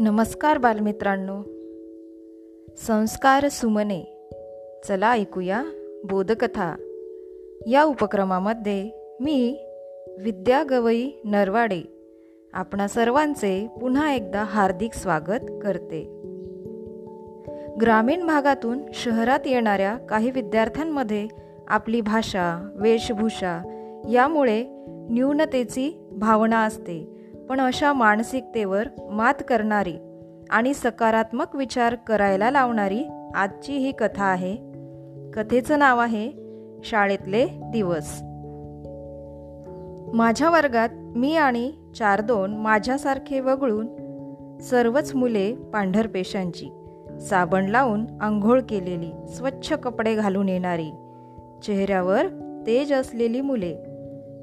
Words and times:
नमस्कार 0.00 0.58
बालमित्रांनो. 0.58 1.42
संस्कार 2.76 3.48
सुमने. 3.48 4.28
चला 4.88 5.12
ऐकूया 5.12 5.64
बोधकथा. 6.04 6.76
या 7.66 7.84
उपक्रमामध्ये 7.84 8.90
मी 9.20 9.58
विद्या 10.20 10.64
गवई 10.70 11.10
नरवाडे 11.24 11.82
आपणा 12.52 12.88
सर्वांचे 12.88 13.66
पुन्हा 13.80 14.12
एकदा 14.12 14.42
हार्दिक 14.42 14.94
स्वागत 14.94 15.60
करते. 15.62 16.02
ग्रामीण 17.80 18.26
भागातून 18.26 18.78
शहरात 18.94 19.40
येणाऱ्या 19.46 19.96
काही 19.96 20.30
विद्यार्थ्यांमध्ये 20.30 21.28
आपली 21.68 22.00
भाषा 22.00 22.70
वेशभूषा 22.76 23.62
यामुळे 24.10 24.64
न्यूनतेची 24.88 26.08
भावना 26.12 26.64
असते. 26.64 27.19
पण 27.50 27.60
अशा 27.60 27.92
मानसिकतेवर 27.92 28.88
मात 29.10 29.34
करणारी 29.48 29.94
आणि 30.50 30.74
सकारात्मक 30.74 31.56
विचार 31.56 31.94
करायला 31.94 32.50
लावणारी 32.50 33.04
आजची 33.34 33.76
ही 33.76 33.92
कथा 33.92 34.24
आहे. 34.24 34.56
कथेचं 35.30 35.78
नाव 35.78 35.98
आहे 35.98 36.32
शाळेतले 36.84 37.46
दिवस. 37.46 38.18
माझ्या 40.16 40.50
वर्गात 40.50 40.88
मी 40.92 41.36
आणि 41.36 41.72
चार 41.96 42.20
दोन 42.20 42.56
माझ्यासारखे 42.56 43.40
वगळून 43.40 43.88
सर्वच 44.58 45.14
मुले 45.14 45.54
पांढरपेशांची 45.54 46.68
साबण 47.20 47.66
लावून 47.66 48.06
आंघोळ 48.20 48.60
केलेली 48.60 49.10
स्वच्छ 49.28 49.72
कपडे 49.72 50.14
घालून 50.14 50.48
येणारी 50.48 50.90
चेहऱ्यावर 51.62 52.26
तेज 52.66 52.92
असलेली 52.92 53.40
मुले 53.40 53.76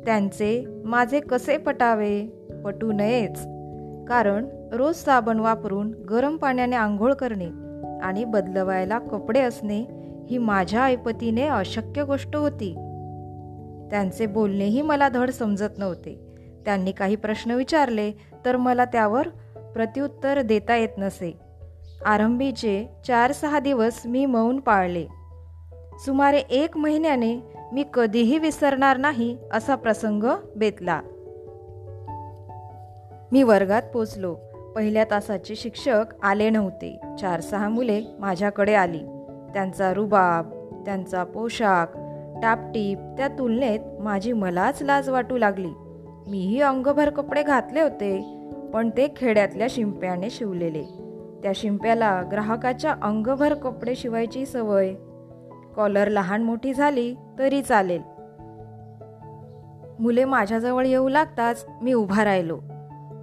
त्यांचे 0.07 0.66
माझे 0.85 1.20
कसे 1.20 1.57
पटावे? 1.57 2.25
पटू 2.66 2.91
नयेच. 2.91 3.39
कारण 4.08 4.45
रोज 4.72 4.95
साबण 4.95 5.39
वापरून 5.39 5.91
गरम 5.91 6.38
पाण्याने 6.38 6.75
आंघोळ 6.75 7.14
करणे 7.14 7.47
आणि 8.02 8.25
बदलवायला 8.25 8.99
कपडे 8.99 9.39
असणे 9.39 9.86
ही 10.30 10.38
माझ्या 10.38 10.83
ऐपतीने 10.83 11.41
अशक्य 11.41 12.03
गोष्ट 12.03 12.36
होती. 12.36 12.73
त्यांचे 13.91 14.25
बोलणेही 14.25 14.81
मला 14.81 15.09
धड 15.09 15.30
समजत 15.30 15.77
नव्हते. 15.77 16.19
त्यांनी 16.66 16.92
काही 16.92 17.16
प्रश्न 17.16 17.52
विचारले 17.52 18.11
तर 18.45 18.58
मला 18.58 18.86
त्यावर 18.86 19.27
प्रत्युत्तर 19.73 20.42
देता 20.42 20.75
येत 20.75 20.97
नसे. 20.97 21.39
आरंभीचे 22.05 22.86
चार 23.08 23.31
सहा 23.31 23.59
दिवस 23.59 24.02
मी 24.05 24.25
मौन 24.25 24.59
पाळले. 24.59 25.05
सुमारे 26.05 26.38
एक 26.38 26.77
महिन्याने 26.77 27.56
मी 27.73 27.84
कधीही 27.94 28.40
विसरणार 28.40 28.98
नाही 28.98 29.38
असा 29.52 29.76
प्रसंग 29.76 30.23
बेतला. 30.56 31.02
मी 33.32 33.44
वर्गात 33.44 33.82
पोचलो. 33.94 34.36
पहिल्या 34.76 35.04
तासाचे 35.12 35.56
शिक्षक 35.56 36.06
आले 36.23 36.50
नव्हते. 36.50 37.00
चार 37.22 37.40
सहा 37.40 37.70
मुले 37.70 38.02
माझ्याकडे 38.20 38.73
आली. 38.73 39.00
त्यांचा 39.54 39.94
रुबाब 39.94 40.50
त्यांचा 40.86 41.23
पोशाख 41.23 41.86
टापटीप 42.44 42.98
त्या 43.18 43.28
तुलनेत 43.28 43.80
माझी 44.00 44.34
मलाच 44.34 44.82
लाज 44.82 45.10
वाटू 45.10 45.38
लागली. 45.38 45.72
मीही 46.28 46.62
अंगभर 46.62 47.10
कपडे 47.10 47.44
घातले 47.44 47.82
होते 47.82 48.40
पण 48.73 48.90
ते 48.90 49.08
खेड्यातल्या 49.18 49.68
शिंप्याने 49.70 50.30
शिवलेले. 50.30 50.84
त्या 51.44 51.52
शिंप्याला 51.56 52.23
ग्राहकाच्या 52.32 52.95
अंगभर 53.02 53.54
कपडे 53.54 53.95
शिवायची 53.95 54.45
सवय 54.45 54.94
कॉलर 55.78 56.08
लहान 56.08 56.44
मोठी 56.44 56.73
झाली 56.73 57.16
तरी 57.39 57.61
चालेल. 57.61 58.02
मुले 60.00 60.25
माझ्याजवळ 60.25 60.86
येऊ 60.86 61.09
लागताच 61.09 61.66
मी 61.81 61.94
उभा 61.94 62.23
राहिलो. 62.23 62.59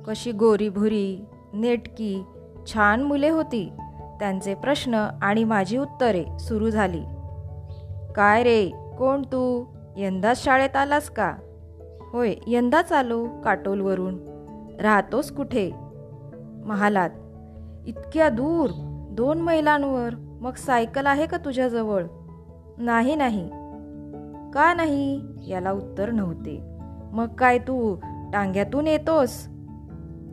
कशी 0.06 0.33
गोरीभुरी 0.33 1.25
नेटकी 1.52 2.22
छान 2.66 3.02
मुले 3.02 3.28
होती. 3.28 3.72
त्यांचे 4.20 4.54
प्रश्न 4.54 4.94
आणि 5.22 5.44
माझी 5.44 5.76
उत्तरे 5.76 6.25
सुरू 6.38 6.70
झाली. 6.70 7.03
काय 8.16 8.42
रे 8.42 8.71
कोण 8.98 9.22
तू? 9.22 9.65
यंदाच 9.97 10.44
शाळेत 10.44 10.76
आलास 10.76 11.10
का? 11.10 11.34
होय 12.12 12.34
यंदाच 12.47 12.92
आलो 12.92 13.26
काटोलवरून. 13.44 14.19
राहतोस 14.81 15.32
कुठे? 15.32 15.71
महालात. 16.65 17.10
इतक्या 17.86 18.28
दूर 18.28 18.71
दोन 19.10 19.41
मैलांवर. 19.41 20.10
मग 20.41 20.54
सायकल 20.54 21.06
आहे 21.06 21.26
का 21.26 21.36
तुझ्याजवळ? 21.36 22.04
नाही 22.78 23.14
नाही. 23.14 23.48
का 24.54 24.74
नाही? 24.74 25.20
याला 25.46 25.72
उत्तर 25.72 26.10
नव्हते. 26.10 26.60
मग 27.12 27.26
काय 27.26 27.58
तू? 27.58 27.96
टांग्यातून 28.32 28.86
येतोस? 28.86 29.46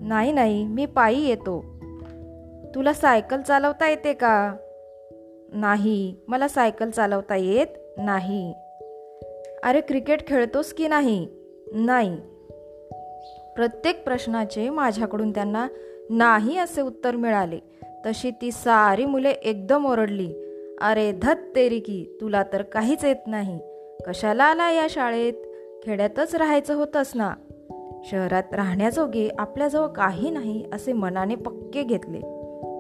नाही 0.02 0.32
नाही. 0.32 0.64
मी 0.68 0.86
पायी 0.86 1.26
येतो. 1.26 1.66
तुला 2.76 2.94
सायकल 2.94 3.42
चालवता 3.42 3.90
येते 3.90 4.14
का? 4.14 4.56
नाही. 5.54 6.16
मला 6.28 6.48
सायकल 6.48 6.90
चालवता 6.90 7.36
येत 7.36 7.68
नाही. 7.98 8.54
अरे 9.64 9.82
क्रिकेट 9.82 10.28
खेळतोस 10.28 10.74
की 10.74 10.88
नाही? 10.88 11.28
नाही. 11.74 12.18
प्रत्येक 13.56 14.04
प्रश्नाचे 14.04 14.70
माझ्याकडून 14.70 15.32
त्यांना 15.32 15.68
नाही 16.10 16.58
असे 16.58 16.82
उत्तर 16.82 17.16
मिळाले. 17.16 17.60
तशी 18.06 18.32
ती 18.32 18.52
सारी 18.52 19.06
मुले 19.06 19.30
एकदम 19.30 19.86
ओरडली. 19.86 20.34
अरे 20.82 21.12
धत 21.12 21.36
तेरी 21.56 21.80
की 21.80 22.18
तुला 22.22 22.44
तर 22.44 22.62
काहीच 22.62 23.06
येत 23.06 23.28
नाही. 23.28 23.60
कशाला 24.08 24.44
आला 24.44 24.72
या 24.72 24.88
शाळेत? 24.90 25.34
खेड्यातच 25.84 26.36
राहायचं 26.36 26.76
होतंस 26.76 27.12
ना. 27.16 27.34
शहरात 28.04 28.44
राहण्याजोगे 28.54 29.30
आपल्याजवळ 29.40 29.88
काही 29.88 30.30
नाही 30.30 30.66
असे 30.74 30.94
मनाने 30.94 31.36
पक्के 31.36 31.84
घेतले. 31.84 32.20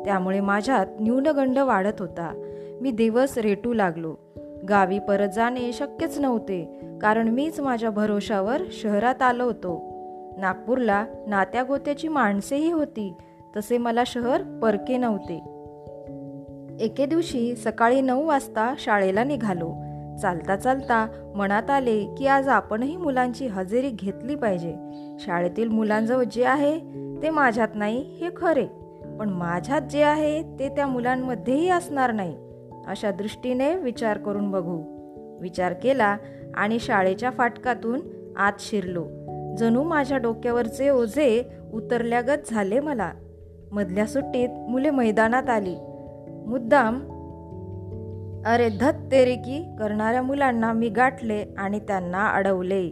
त्यामुळे 0.06 0.40
माझ्यात 0.40 0.85
न्यूनगंड 1.00 1.59
वाढत 1.59 1.94
होता. 2.00 2.41
मी 2.81 2.91
दिवस 2.91 3.38
रेटू 3.38 3.73
लागलो. 3.73 4.16
गावी 4.69 5.00
परत 5.00 5.29
जाणे 5.29 5.73
शक्यच 5.73 6.19
नव्हते 6.19 6.79
कारण 7.01 7.28
मीच 7.28 7.59
माझ्या 7.59 7.90
भरोशावर 7.90 8.61
शहरात 8.72 9.22
आलो 9.22 9.44
होतो. 9.44 9.91
नागपूरला 10.38 11.06
नात्या 11.28 11.63
गोत्याची 11.63 12.07
माणसेही 12.07 12.72
होती 12.72 13.13
तसे 13.57 13.78
मला 13.78 14.03
शहर 14.06 14.41
परके 14.63 14.97
नव्हते. 14.97 15.50
एके 16.81 17.06
दिवशी 17.06 17.56
सकाळी 17.56 18.02
नऊ 18.02 18.25
वाजता 18.25 18.74
शाळेला 18.80 19.24
निघालो. 19.24 19.74
चालता 20.22 20.56
चालता 20.56 21.08
मनात 21.36 21.69
आले 21.69 22.16
की 22.18 22.28
आज 22.28 22.47
आपणही 22.47 22.97
मुलांची 22.97 23.47
हजेरी 23.47 23.90
घेतली 23.90 24.36
पाहिजे. 24.36 24.75
शाळेतील 25.20 25.68
मुलांजवळ 25.68 26.24
जे 26.24 26.46
आहे 26.46 26.80
ते 27.22 27.30
माझ्यात 27.30 27.68
नाही 27.75 28.18
हे 28.22 28.30
खरे. 28.38 28.66
पण 29.20 29.30
माझ्यात 29.30 29.81
जे 29.81 30.03
आहे 30.03 30.44
ते 30.59 30.70
त्या 30.70 30.88
मुलांमध्येही 30.88 31.70
असणार 31.70 32.12
नाही 32.12 32.36
अशा 32.88 33.12
दृष्टीने 33.12 33.75
विचार 33.75 34.18
करून 34.18 34.52
बघू. 34.52 34.81
विचार 35.41 35.74
केला 35.74 36.18
आणि 36.56 36.80
शाळेच्या 36.80 37.30
फाटकातून 37.30 38.02
आत 38.38 38.53
शिरलो. 38.59 39.06
जणू 39.58 39.84
माझ्या 39.84 40.18
डोक्यावरचे 40.18 40.90
ओझे 40.90 41.44
उतरल्यागत 41.74 42.52
झाले 42.52 42.80
मला. 42.80 43.12
मधल्या 43.72 44.06
सुट्टीत 44.06 44.50
मुले 44.70 44.90
मैदानात 44.90 45.50
आली. 45.50 45.75
मुद्दाम 46.51 46.95
अरे 48.45 48.69
धत 48.69 49.12
तेरेकी 49.12 49.75
करणाऱ्या 49.79 50.22
मुलांना 50.22 50.73
मी 50.73 50.89
गाठले 50.89 51.45
आणि 51.57 51.79
त्यांना 51.79 52.28
अडवले. 52.28 52.91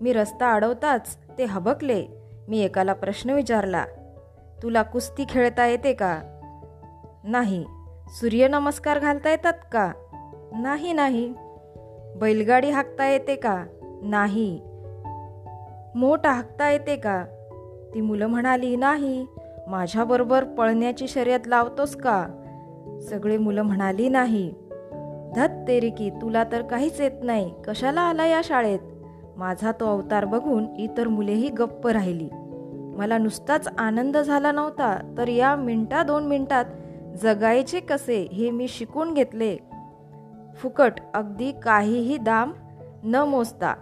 मी 0.00 0.12
रस्ता 0.12 0.52
अडवताच 0.52 1.16
ते 1.38 1.44
हबकले. 1.44 2.06
मी 2.48 2.60
एकाला 2.60 2.92
प्रश्न 2.92 3.30
विचारला 3.30 3.84
तुला 4.62 4.82
कुस्ती 4.82 5.24
खेळता 5.28 5.66
येते 5.66 5.92
का? 5.92 6.20
नाही. 7.24 7.64
सूर्यनमस्कार 8.08 8.98
घालता 8.98 9.30
येतात 9.30 9.52
का? 9.72 9.92
नाही 10.60 10.92
नाही. 10.92 11.34
बैलगाडी 12.16 12.70
हाकता 12.70 13.06
येते 13.06 13.36
का? 13.36 13.64
नाही. 14.02 14.60
मोठ 15.94 16.26
हाकता 16.26 16.70
येते 16.70 16.96
का? 16.96 17.24
ती 17.94 18.00
मुलं 18.00 18.26
म्हणाली 18.26 18.76
नाही. 18.76 19.26
माझ्याबरोबर 19.68 20.44
पळण्याची 20.44 21.08
शर्यत 21.08 21.40
लावतोस 21.46 21.96
का? 21.96 22.26
सगळे 22.98 23.38
मुलं 23.38 23.62
म्हणाली 23.62 24.08
नाही. 24.08 24.54
धत 25.36 25.68
तेरी 25.68 25.90
की 25.90 26.10
तुला 26.10 26.44
तर 26.44 26.62
काहीच 26.62 27.00
येत 27.00 27.10
नाही. 27.22 27.54
कशाला 27.66 28.00
आला 28.00 28.26
या 28.26 28.40
शाळेत? 28.44 28.78
माझा 29.36 29.72
तो 29.72 29.86
अवतार 29.86 30.24
बघून 30.24 30.66
इतर 30.78 31.08
मुलेही 31.08 31.48
गप्प 31.48 31.88
राहिली. 31.88 32.28
मला 32.96 33.18
नुसताच 33.18 33.68
आनंद 33.78 34.18
झाला 34.18 34.52
नव्हता 34.52 35.14
तर 35.18 35.28
या 35.28 35.56
मिनटा 35.56 36.02
दोन 36.02 36.24
मिनटात 36.24 36.64
जगायचे 37.22 37.80
कसे 37.80 38.28
हे 38.32 38.50
मी 38.50 38.68
शिकून 38.68 39.14
घेतले. 39.14 39.56
फुकट 40.56 40.92
अगदी 41.14 41.52
काहीही 41.62 42.18
दाम 42.18 42.52
न 43.04 43.16
मोजता. 43.16 43.74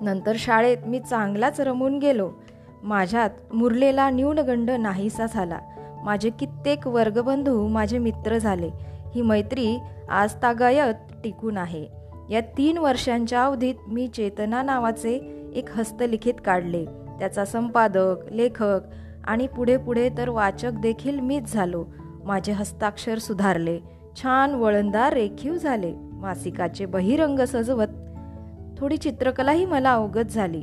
नंतर 0.00 0.32
शाळेत 0.36 0.78
मी 0.86 1.00
चांगलाच 1.00 1.60
रमून 1.60 1.98
गेलो. 1.98 2.30
माझ्यात 2.82 3.30
मुरलेला 3.54 4.10
न्यूनगंड 4.10 4.70
नाहीसा 4.70 5.26
झाला. 5.26 5.58
माझे 6.06 6.30
कित्येक 6.30 6.86
वर्गबंधू 6.86 7.68
माझे 7.68 7.98
मित्र 7.98 8.38
झाले. 8.38 8.70
ही 9.14 9.22
मैत्री 9.22 9.78
आज 10.10 10.34
तागायत 10.42 10.94
टिकून 11.24 11.56
आहे. 11.56 11.86
या 12.30 12.40
तीन 12.40 12.78
वर्षांच्या 12.78 13.44
अवधीत 13.44 13.74
मी 13.88 14.08
चेतना 14.08 14.62
नावाचे 14.62 15.44
एक 15.54 15.68
हस्तलिखित 15.70 16.34
काढले. 16.44 16.84
त्याचा 17.18 17.44
संपादक 17.44 18.16
लेखक 18.30 18.80
आणि 19.24 19.46
पुढे 19.46 19.76
पुढे 19.76 20.10
तर 20.18 20.28
वाचक 20.28 20.70
देखील 20.70 21.20
मीच 21.20 21.52
झालो. 21.52 21.84
माझे 22.24 22.52
हस्ताक्षर 22.52 23.18
सुधारले. 23.18 23.80
छान 24.22 24.54
वळणदार 24.54 25.12
रेखीव 25.12 25.54
झाले. 25.54 25.94
मासिकाचे 25.96 26.86
बहिरंग 26.86 27.38
सजवत 27.38 27.88
थोडी 28.78 28.96
चित्रकलाही 28.96 29.64
मला 29.64 29.92
अवगत 29.92 30.30
झाली. 30.30 30.62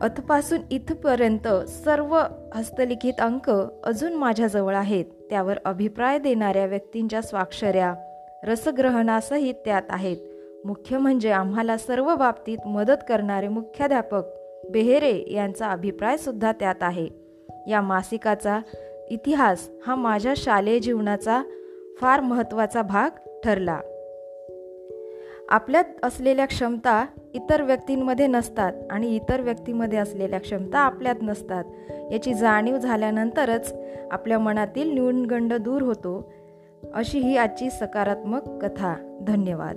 अथपासून 0.00 0.60
इथपर्यंत 0.70 1.48
सर्व 1.68 2.22
हस्तलिखित 2.54 3.12
अंक 3.18 3.50
अजून 3.84 4.14
माझ्याजवळ 4.14 4.74
आहेत. 4.74 5.04
त्यावर 5.30 5.58
अभिप्राय 5.64 6.18
देणाऱ्या 6.18 6.66
व्यक्तींच्या 6.66 7.22
स्वाक्षऱ्या 7.22 7.94
रसग्रहणासहित 8.44 9.54
त्यात 9.54 9.82
आहेत. 9.90 10.16
मुख्य 10.64 10.98
म्हणजे 10.98 11.30
आम्हाला 11.30 11.76
सर्व 11.76 12.14
बाबतीत 12.14 12.58
मदत 12.66 13.04
करणारे 13.08 13.48
मुख्याध्यापक 13.48 14.22
बेहेरे 14.70 15.32
यांचा 15.32 15.70
अभिप्राय 15.70 16.16
सुद्धा 16.16 16.52
त्यात 16.52 16.82
आहे. 16.82 17.08
या 17.68 17.80
मासिकाचा 17.80 18.60
इतिहास 19.10 19.68
हा 19.86 19.94
माझ्या 19.94 20.34
शालेय 20.36 20.78
जीवनाचा 20.78 21.42
फार 22.00 22.20
महत्त्वाचा 22.20 22.82
भाग 22.82 23.10
ठरला. 23.44 23.80
आपल्यात 25.48 25.84
असलेल्या 26.02 26.46
क्षमता 26.46 27.06
इतर 27.34 27.62
व्यक्तींमध्ये 27.62 28.26
नसतात 28.26 28.72
आणि 28.90 29.16
इतर 29.16 29.40
व्यक्तीमध्ये 29.40 29.98
असलेल्या 29.98 30.40
क्षमता 30.40 30.78
आपल्यात 30.78 31.14
नसतात. 31.22 31.64
याची 32.12 32.34
जाणीव 32.34 32.78
झाल्यानंतरच 32.78 33.74
आपल्या 34.10 34.38
मनातील 34.38 34.94
न्यूनगंड 34.94 35.54
दूर 35.54 35.82
होतो. 35.82 36.32
अशी 36.94 37.18
ही 37.18 37.36
आजची 37.36 37.70
सकारात्मक 37.70 38.64
कथा. 38.64 39.18
धन्यवाद. 39.22 39.76